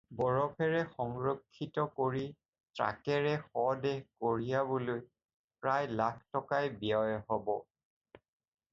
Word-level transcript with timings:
বৰফেৰে 0.19 0.77
সংৰক্ষিত 0.93 1.83
কৰি 1.99 2.23
ট্ৰাকেৰে 2.79 3.35
শ-দেহ 3.43 4.25
কঢ়িয়াবলৈ 4.25 5.07
প্ৰায় 5.11 5.97
লাখ 6.01 6.19
টকাই 6.37 6.75
ব্যয় 6.83 7.19
হ'ব। 7.29 7.53